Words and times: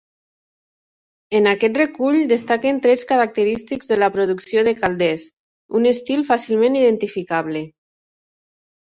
En 1.39 1.49
aquest 1.49 1.75
recull 1.79 2.15
destaquen 2.31 2.79
trets 2.85 3.05
característics 3.11 3.91
de 3.91 3.97
la 4.05 4.09
producció 4.15 4.63
de 4.69 4.73
Calders, 4.79 5.27
un 5.81 5.85
estil 5.91 6.25
fàcilment 6.31 6.79
identificable. 6.81 7.63